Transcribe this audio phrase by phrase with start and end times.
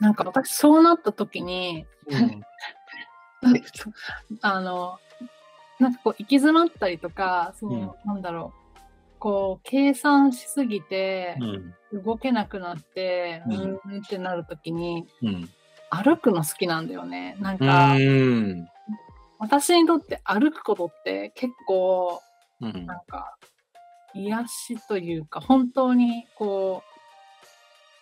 [0.00, 2.42] なんか私そうなった時に、うん。
[4.42, 4.98] あの、
[5.78, 8.66] なんかこう行き詰まったりとか、その、なんだろう、
[9.18, 11.36] こう計算しすぎて
[11.92, 12.02] うん。
[12.04, 15.48] 動けなくなって、ううんん、ってなる時にうん。
[15.90, 17.36] 歩くの好きなんだよね。
[17.40, 18.68] なんうか、ん。
[19.38, 22.20] 私にとって歩くことって結構
[22.60, 22.86] うん。
[22.86, 23.36] なんか
[24.14, 26.95] 癒しというか本当にこう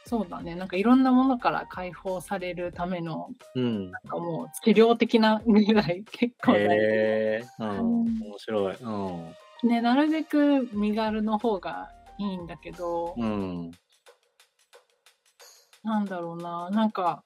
[0.07, 0.55] そうだね。
[0.55, 3.91] なんかいろんなものから解放されるためのうん。
[3.91, 6.75] なんかもう治療的なぐらい結構大事。
[6.75, 7.69] へえうん。
[7.69, 8.23] うん。
[8.23, 8.77] 面白い。
[8.77, 8.89] う
[9.67, 9.69] ん。
[9.69, 13.71] ねなるべく身軽の方がいいんだけど、うん。
[15.83, 16.69] なんだろうな。
[16.71, 17.23] なんか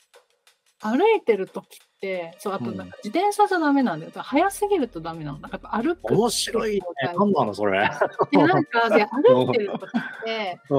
[0.80, 2.76] 歩いてる時ってそうあとうん。
[2.76, 5.38] なんか自転車じゃダメなんだよ、早すぎるとダメなの。
[5.40, 6.80] なんか歩く面白いね。
[7.02, 7.90] 何なのそれ。
[8.30, 10.78] でなんかで歩いてる時って うん。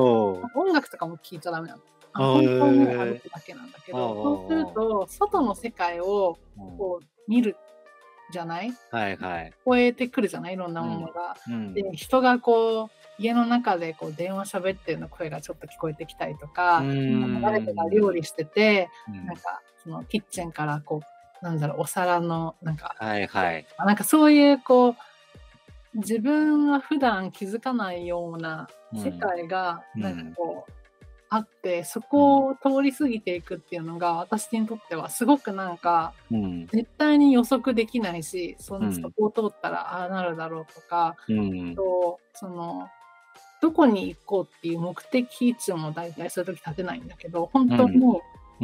[0.55, 1.81] 音楽とかも聴いちゃダメなの。
[2.13, 6.37] ああ本当に歩くだけなんだけあど、ーそうすると、外の世界を
[6.77, 7.55] こう見る
[8.31, 8.71] じゃない？
[8.91, 9.53] はいはい。
[9.65, 10.53] 超えてくるじゃない？
[10.53, 11.35] いろんなものが。
[11.47, 11.73] うん。
[11.73, 17.41] で、人がこう、家の中でこう電話喋ってるの声がちょっと聞こえてきたりとか、うん。
[17.41, 19.25] 誰かが料理してて、うん。
[19.25, 21.01] なんかそのキッチンからこ
[21.41, 23.65] う、なんだろう、お皿の、なんか、はいはい。
[23.77, 24.95] あなんかそういうこう、
[25.95, 30.01] 自分は普段気づかないような世界がうん。
[30.01, 30.71] なんかこう、
[31.31, 36.67] あってそこを通り過ぎていくっていうのが私にとってはすごくなんかうん。
[36.67, 38.85] 絶対に予測できないしそうん。
[38.85, 41.75] のそこを通ったらああなるだろうとか、うん。
[41.75, 42.87] とその
[43.61, 48.01] どこに行こうっていう目的地も大体そういう時立てないんだけど本当に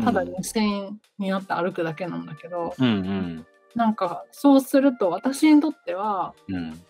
[0.03, 3.45] ただ目線になって歩くだけなんだけど、うんうん。
[3.75, 6.81] なんかそうすると私にとってはうん。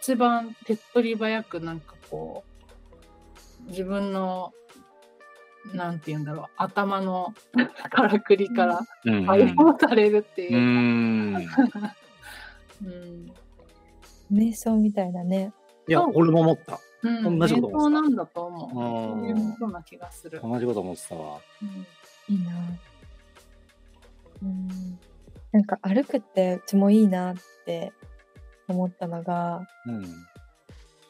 [0.00, 2.42] 一番手っ取り早くなんかこ
[3.66, 4.54] う自分の
[5.74, 6.46] なんて言うんだろう。
[6.56, 7.34] 頭の
[7.90, 9.26] からくりからうん。
[9.26, 10.58] 解放されるってういう。
[10.58, 11.36] ん。
[12.84, 13.32] うん。
[14.32, 15.52] 瞑想みたいだね。
[15.88, 16.80] いや俺も思った。
[17.02, 19.16] うん、同じこと思ってたなんだと思う。
[19.16, 20.40] うんそういうことな気がする。
[20.42, 21.40] 同じこと思ってたわ。
[21.62, 22.34] うん。
[22.34, 22.52] いいな。
[24.42, 24.98] うん。
[25.52, 27.92] なんか歩くってうちもいいなって
[28.68, 30.04] 思ったのが、うん。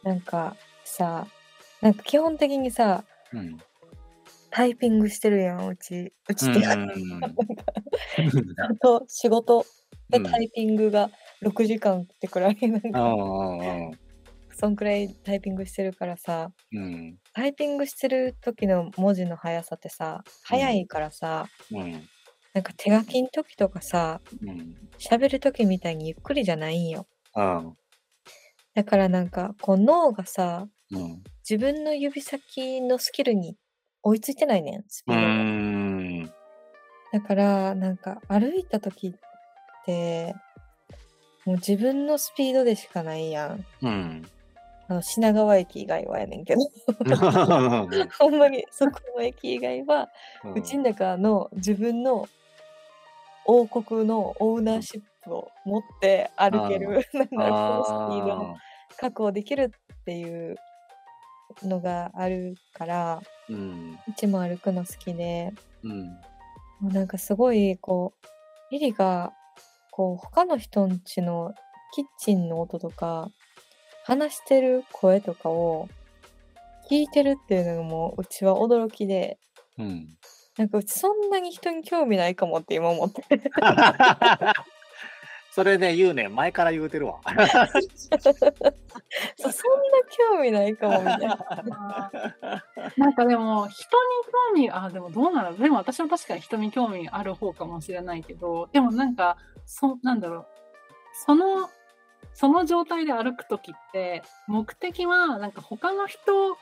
[0.03, 1.27] なんかさ、
[1.81, 3.59] なんか基本的にさ、うん
[4.51, 6.13] タイピングしてるやん、うち。
[6.29, 8.77] うちって、うんなんかちゃん。
[8.79, 9.65] と仕事。
[10.09, 10.25] でうん。
[10.25, 11.11] タイピングが
[11.43, 13.91] 6時間ってくらい、なんあか、あ
[14.57, 17.17] そんくらいタイピングしてるからさ、うん。
[17.33, 21.93] タイピングしてる時の文字の速さってさ、速いからさ、うん。
[22.53, 24.75] なんか手書きの時とかさ、うん。
[24.99, 27.07] 喋る時みたいにゆっくりじゃないんよ。
[27.35, 27.63] あ。
[28.75, 31.23] だからなんか、こう脳がさ、うん。
[31.49, 33.57] 自分の指先のスキルに
[34.03, 36.33] 追いついてないねん、スピうード
[37.13, 40.35] だから、なんか歩いた時って、
[41.45, 43.65] もう自分のスピードでしかないやん。
[43.83, 44.27] うん。
[44.89, 46.61] あの品川駅以外はやねんけど。
[48.19, 50.09] ほんまにそこの駅以外は、
[50.55, 52.29] うちの中の自分の
[53.47, 58.57] 王国のオーナーシップを持って歩ける、 なんかそのスピードを
[58.99, 60.57] 確保できるっていう
[61.63, 64.31] のがあるから、うん。
[64.31, 65.53] も歩くの好きで、
[65.83, 66.07] うん。
[66.81, 68.27] もうなんかすごいこう
[68.73, 69.33] リリが
[69.91, 71.55] こう他の人んちの
[71.95, 73.31] キッチンの音とか
[74.05, 75.89] 話してる声とかを
[76.89, 79.39] 聞いてるっていうのがもううちは驚きで。
[79.79, 80.17] うん。
[80.57, 83.25] なんかうちそんなに人に興味ないかもって今思って
[85.61, 86.31] それね言うね。
[86.31, 87.21] 前から言うてるわ。
[89.37, 92.11] そうそんな興味ないかもみたいな。
[92.97, 100.47] なんかでも人に興味あでもどうなのでも私は確かに人に興味ある方かもしれないけどでもなんかそなんだろう。
[101.27, 101.69] その
[102.33, 106.57] その状態で歩く時って目的はなんか他の人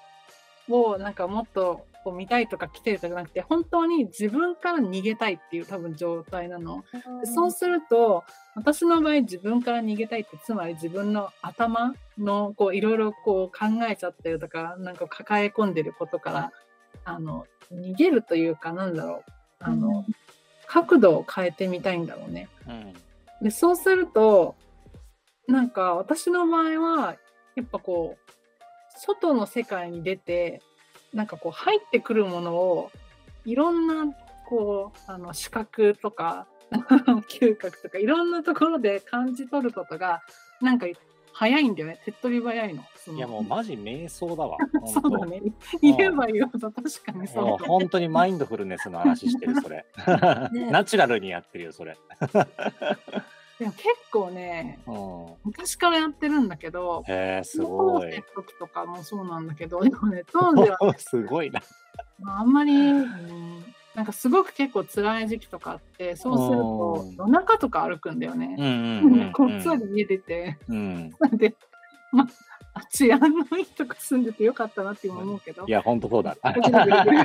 [0.68, 6.84] をなんかもっとこう見たいとか来てるとかじゃなくて本当に自分から逃げたいっていう多分状態なの。
[7.20, 8.24] でそうすると
[8.54, 16.52] 私の場合自分から逃げたいってつまり自分の頭のこういろいろこう考えちゃってるとかなんか抱え込んでることから
[17.04, 20.04] あの逃げるというかなんだろうあの、
[20.66, 22.48] 角度を変えてみたいんだろうね。
[22.66, 22.94] うん
[23.40, 24.56] でそうすると
[25.46, 27.16] なんか私の場合は
[27.54, 28.32] やっぱこう
[28.98, 30.60] 外の世界に出て
[31.12, 32.90] なんかこう入ってくるものを
[33.44, 34.14] いろんな
[34.46, 36.46] こうあの視覚とか
[37.28, 40.22] 嗅覚とかいろんなところで感じ取ることが
[40.60, 40.86] なんか
[41.38, 42.00] 早いんだよね。
[42.04, 42.82] 手っ取り早いの。
[43.14, 44.58] いやもうマジ瞑想だわ。
[44.92, 45.40] そうだね。
[45.80, 47.50] 言えば言うほど確かにそうだ、ね。
[47.50, 49.86] もう本当にマインドフルネスの話してる、それ。
[50.52, 51.96] ね ナチュラルにやってるよ、それ。
[53.58, 58.22] でも結構ね、うん、昔からやってるんだけど、へえ、すごい。
[58.34, 61.60] 時とかもそうなんだけど、でもね、当時は、ね、 すごいな。
[62.20, 63.64] まあ、あんまり、うん、
[63.94, 68.62] なんかすごく結構辛い時期とかあって、そうするとうん夜中とか歩くんだよねう。
[68.62, 71.10] んうんうん こっそり家出て、うん。
[71.36, 71.56] で、
[72.12, 72.28] ま
[72.74, 76.36] あ、治安のいいとこ住んでてよかったなって今思うけどい、や、本当そうだ。
[76.44, 77.24] ぐるぐるぐるぐる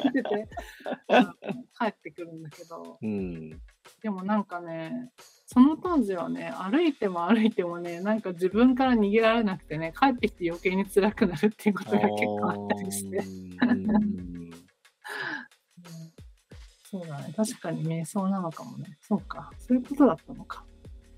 [0.00, 0.48] 帰ってて、
[1.08, 1.32] あの
[1.76, 3.60] 帰ってくるんだけど、うん。
[4.02, 5.12] でもなんかね、
[5.46, 13.20] その当時はね、歩いても歩いてもね、なんか自分から逃げられなくてね、帰ってきて余計に辛くなるっていうことが結構あったりして。
[16.90, 18.98] そうだね、確かに瞑想なのかもね。
[19.00, 20.64] そうか、そういうことだったのか。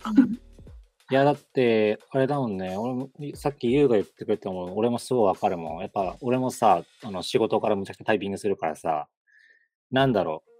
[1.10, 5.80] いや、だって、あれだもんね、俺も、さっき優が言ってくれたもん、俺もすごいわかるもん。
[5.80, 9.08] やっぱ、俺もさ、あの、仕事からむちゃくちゃタイピングするからさ、
[9.90, 10.50] なんだろう、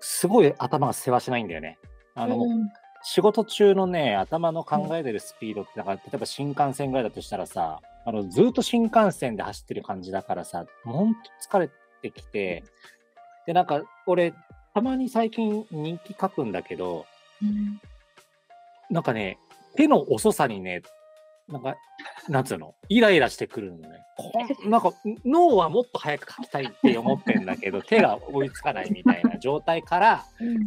[0.00, 1.78] すごい頭が世話しないんだよね。
[2.14, 2.68] あの、うん。
[3.02, 11.70] 仕事中のね、頭の考えてるスピードって、だから、例えば新幹線ぐらいだとしたらさ、あの、ずっと新幹線で走ってる感じだからさ、ほんと疲れ
[12.02, 12.64] てきて、
[13.46, 14.34] で、なんか、俺、
[14.74, 17.06] たまに最近人気書くんだけど、
[17.42, 17.80] うん。
[18.90, 19.38] なんかね、
[19.76, 20.82] 手の遅さにね、
[21.50, 21.76] なんか、
[22.28, 24.04] なんつうの、イライラしてくるのね。
[24.16, 24.32] こ
[24.66, 24.92] んなんか、
[25.24, 30.24] 脳はもっと早く書きたいって思ってんだけど、 手が追いつかないみたいな状態から、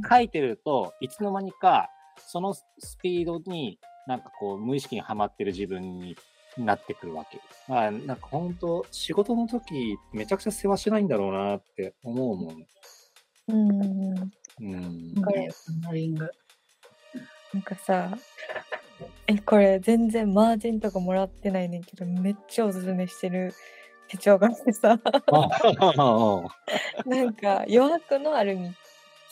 [0.09, 2.65] 書いてるといつの間にかそのス
[3.01, 6.15] ピードになんかこう無意識にはまってる自分に
[6.57, 7.39] なってくるわけ。
[7.67, 12.65] まあなんか本当仕事の時めちゃくちゃ世話しないんだろうなって思うもん。
[13.47, 14.31] うん
[14.61, 15.13] うん。
[17.53, 18.17] なんかさ、
[19.27, 23.53] え、これ全然マージンとかもらってないねんけど、めっちゃおすすめしてる
[24.07, 24.99] 手帳があってさ、
[27.05, 28.75] なんか余白のある日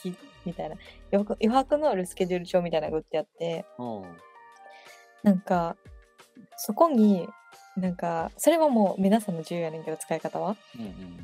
[0.02, 0.16] 記
[0.46, 0.76] みたいな、
[1.12, 3.64] 余白余白のあるスケジュール帳みたいなのが売ってあって、
[5.22, 5.76] なんか、
[6.56, 7.28] そこに、
[7.76, 10.56] なんか、それはもう皆さんの自由やねんけど、使い方は。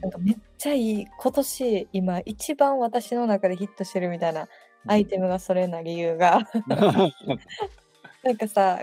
[0.01, 4.49] なんかめっちゃいい、今年、今一番私の中でヒットしてるみたいな
[4.87, 6.49] アイテムがそれな理由が、
[8.23, 8.81] なんかさ、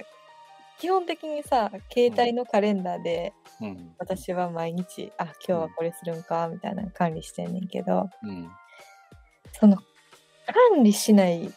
[0.80, 3.94] 基本的にさ、携帯のカレンダーで、うん。
[3.98, 8.50] 私は毎日、あ、今日はこれするんか、みたいな管理してんねんけど、うん。
[9.54, 11.52] その、管理しない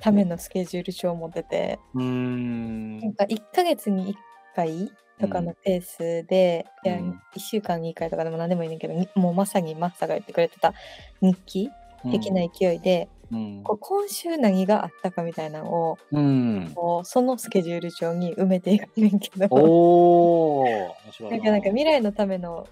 [0.00, 2.98] ためのスケジュール帳を持ってて、うん。
[3.00, 4.16] なんか1ヶ月に1
[4.54, 10.74] 回とかのペースで、いや、うん1週間に1回とかでも何でもいいねんけど、にもうまさにマッサが言ってくれてた
[11.20, 11.70] 日記
[12.10, 13.62] 的な勢いで、うん。
[13.64, 16.72] こう今週何があったかみたいなのを、うん。
[16.74, 20.94] こうそのスケジュール帳に埋めていくねんけど、お
[21.30, 21.36] な。
[21.36, 22.68] んかなんか未来のための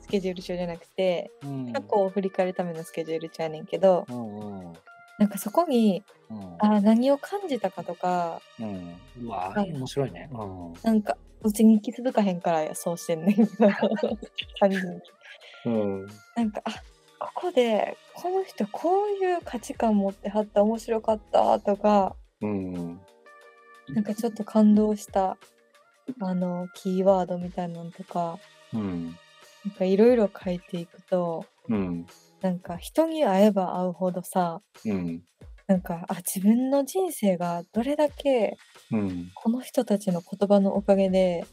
[0.00, 1.72] スケジュール帳じゃなくて、うん。
[1.72, 4.72] 過去を振り返るためのスケジュール帳やねんけど、うんうん。
[5.18, 6.56] なんかそこに、うん。
[6.58, 8.94] あ何を感じたかとか、うん。
[9.22, 10.30] うわはい面白いね。
[10.32, 10.72] うん。
[10.82, 13.68] なんか、うち日記続かへんからそうしてんねんけど、
[14.58, 15.00] 単純に。
[15.66, 16.06] うん。
[16.34, 16.70] なんか、あ
[17.18, 23.00] ここで、この人こういう価値観持ってはった面白かったとか、うん
[23.88, 25.38] なんかちょっと感動した、
[26.20, 28.38] あの、キーワードみたいなのとか、
[28.74, 29.16] うん。
[29.64, 32.06] なんかいろいろ書いていくと、うん。
[32.40, 35.22] なんか人に会えば会うほどさ、うん。
[35.66, 38.56] なんか、あ、自分の人生がどれだけ
[38.90, 39.30] うん。
[39.34, 41.44] この人たちの言葉のおかげで、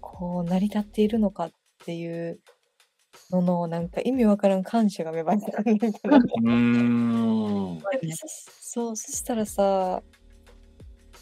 [0.00, 1.50] こう、成り立っているのかっ
[1.84, 2.40] ていう
[3.30, 5.78] のの、なんか意味わからん感謝が芽生えてくるん。
[7.78, 8.12] だけど。
[8.16, 8.26] そ
[8.60, 10.02] そう、そしたらさ、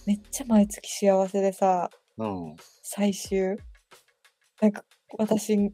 [0.07, 2.57] めっちゃ毎月幸せでさ、うん。
[2.83, 3.57] 最終、
[4.61, 4.85] なんか
[5.19, 5.71] 私、12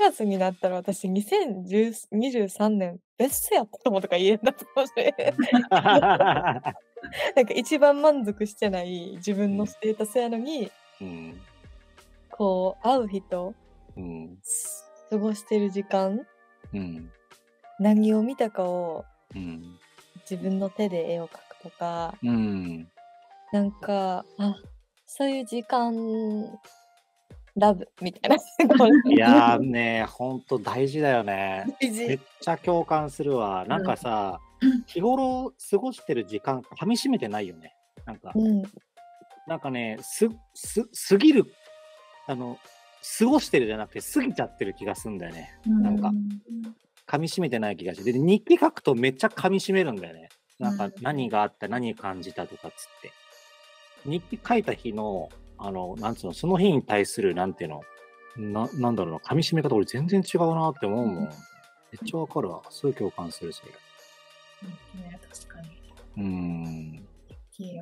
[0.00, 5.34] 月になったら私2023年ベストやったと思うとか言えんだと思って、
[5.70, 11.40] なんか一番満足してない自分のステータスやのに、うん。
[12.30, 13.54] こう、会う人、
[13.96, 14.38] うん
[15.10, 16.20] 過ごしてる時間、
[16.72, 17.10] うん
[17.78, 19.78] 何を見たかをうん
[20.30, 22.88] 自分の手で絵を描くとか、うん
[23.52, 24.54] なんか、あ、
[25.06, 25.92] そういう時間、
[27.56, 28.36] ラブみたいな。
[29.10, 31.64] いやー ね、ほんと大事だよね。
[31.80, 32.24] 大めっ事。
[32.42, 33.64] ちゃ共感するわ。
[33.66, 34.38] なんかさ、
[34.86, 37.74] 日頃過ごしてる時間、噛み締めてないよね。
[38.04, 38.62] なんか、うん。
[39.48, 41.44] なんかね、す、す、過ぎる、
[42.28, 42.56] あの、
[43.18, 45.58] 過ごしてるじゃなくて過ぎちゃってる気がするんだよね。
[45.66, 46.12] なんか、
[47.06, 48.12] 噛み締めてない気がして。
[48.12, 50.28] で、日記書くとめっちゃ噛み締めるんだよね。
[50.58, 53.12] なんかうん何があった、何感じたとかっつって。
[54.04, 55.30] 日記書いた日の
[55.62, 57.82] あの、なんつうの、その日に対する、なんていうの、
[58.36, 61.24] ななんだろうな、噛み締め方、俺全然違うなって思うもん。
[61.24, 61.28] めっ
[62.06, 62.62] ちゃわかるわ。
[62.70, 63.72] すごい共感する、それ。
[65.02, 65.68] ね、確かに。
[66.16, 67.06] うーん。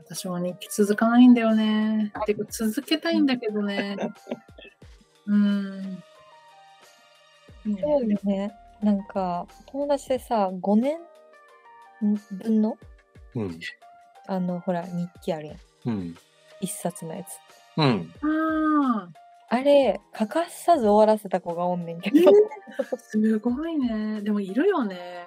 [0.05, 2.13] 私も日記続かないんだよね。
[2.27, 3.97] てか続けたいんだけどね。
[5.29, 6.03] うーん。
[7.67, 8.53] いいねそうよね。
[8.83, 10.99] なんか、友達でさ、5年
[12.01, 12.77] 分の、
[13.35, 13.61] うん。
[14.27, 15.57] あの、ほら、日記あるやん。
[15.87, 16.15] うん。
[16.61, 17.39] 一冊のやつ。
[17.77, 18.13] うん。
[18.23, 19.09] あ
[19.51, 22.31] あれ、欠かさず終わらせた子がおんねんけど。
[22.79, 24.21] あ、すごいね。
[24.23, 25.27] でもいるよね。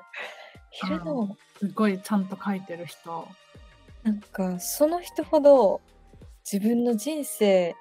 [0.71, 3.27] 昼の、すごいちゃんと書いてる人。
[4.03, 5.81] なんか、その人ほど
[6.49, 7.75] 自分の人生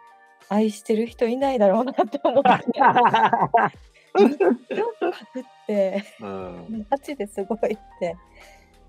[0.50, 2.50] 愛してる人いないだろうなって思って。
[4.18, 6.86] 日記を書くって、うん。
[6.90, 8.16] マジですごいって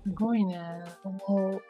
[0.04, 0.60] すごいね。
[1.04, 1.62] 思う。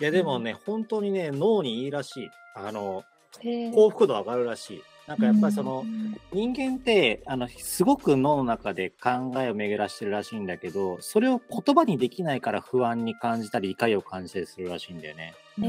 [0.00, 2.30] いや、でもね、本当にね、脳にいいらしい。
[2.54, 3.02] あの、
[3.42, 4.82] で幸福度上がるらしい。
[5.08, 15.34] なんかやっぱりその、うん人間ってあのすごく脳の中で考えを巡らしてるらしいんだけどそれを言葉にできないから不安に感じたり怒りを感じたりするらしいんだよね。
[15.58, 15.62] え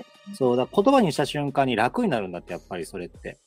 [0.00, 3.38] ーそうだ言葉にした瞬間に楽になるんだってやっぱりそれって。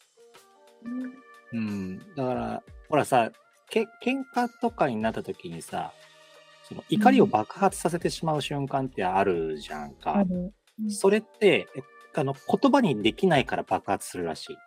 [1.53, 3.31] うん、だからほらさ
[3.69, 5.91] け喧嘩とかになった時にさ
[6.67, 10.17] その怒りを爆発させてしまう瞬間ってあるじゃんか。
[10.17, 10.53] ある
[10.89, 11.81] それってえ
[12.13, 14.57] あの言葉にできないから爆発するらしい。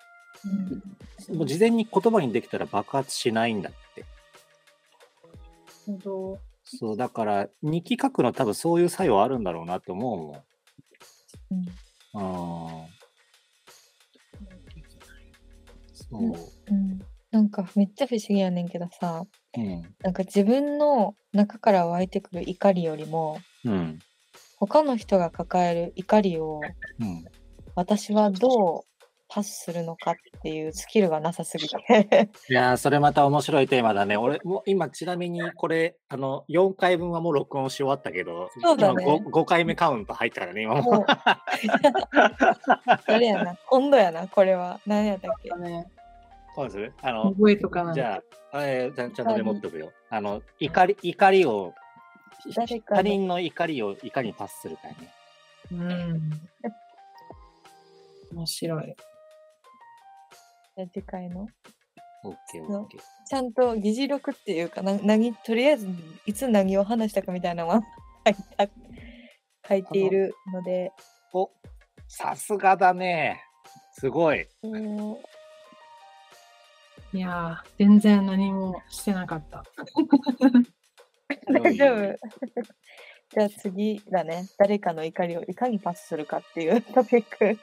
[0.44, 4.04] うんもう事前に言葉にできたら爆発しないんだって。
[5.86, 6.38] ほど。
[6.64, 10.18] そう、だから、日記書くの多分そういう作用あるんだろうなって思う
[11.54, 11.68] うんもん。
[12.14, 12.22] うん。
[15.92, 16.72] そう。
[16.72, 17.00] うん
[17.30, 19.24] なんかめっちゃ不思議やねんけどさ
[19.56, 19.82] うん。
[20.02, 23.98] なんか自分の中から湧いてくる怒りよりもうん。
[24.58, 26.60] 他の人が抱える怒りを
[26.98, 27.24] うん。
[27.76, 28.89] 私はどう
[29.32, 34.16] パスするのかっていうスキルがなさすぎて いやー、それまた面白いテーマだね。
[34.16, 41.04] 俺、もう今、ちなみにこれ、あの、4回分はもう録音し終わったけど、そうだね今 5, 5回目カウント入ったからね、今も。
[43.06, 45.50] あれやな今度やなこれは何やったっけ？
[45.56, 45.86] ね、
[46.56, 47.94] そうですあの、覚えとかない。
[47.94, 48.22] じゃ
[48.52, 49.92] あ、えーちゃんちゃんとメモっておくよ。
[50.08, 51.72] あの、怒り、怒りを、
[52.56, 54.94] 誰かの他人の怒りをいかにパスするかね。
[55.72, 56.30] うん。
[58.32, 58.96] 面白い。
[60.76, 61.46] じゃあ次回の？
[62.22, 63.00] オッケーオッケー。
[63.26, 65.88] ちゃんと議事録っていうかな何とりあえず
[66.26, 67.80] いつ何を話したかみたいなのは
[68.26, 68.68] 書いた
[69.68, 70.92] 書いているので
[71.32, 71.50] お、
[72.08, 73.40] さすがだね。
[73.92, 74.48] すごい。
[77.12, 79.64] いやー、全然何もしてなかった。
[81.52, 82.18] 大丈夫
[83.30, 87.60] じゃあ次だね誰かの怒りをいかにパスするかっていうトピック